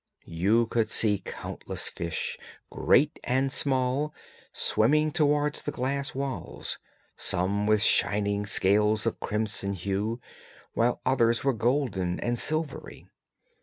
[0.25, 2.35] You could see countless fish,
[2.71, 4.15] great and small,
[4.51, 6.79] swimming towards the glass walls,
[7.15, 10.19] some with shining scales of crimson hue,
[10.73, 13.09] while others were golden and silvery.